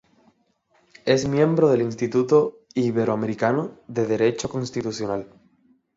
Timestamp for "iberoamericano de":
2.73-4.07